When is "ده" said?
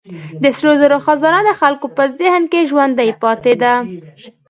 3.61-3.73